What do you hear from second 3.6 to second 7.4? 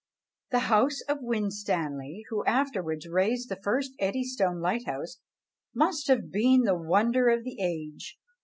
first Eddystone lighthouse, must have been the wonder